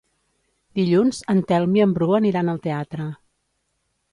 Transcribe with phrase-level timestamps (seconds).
[0.79, 3.07] Dilluns en Telm i en Bru aniran al teatre.